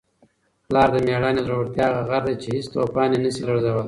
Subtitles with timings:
[0.67, 3.79] پلار د مېړانې او زړورتیا هغه غر دی چي هیڅ توپان یې نسي لړزولی.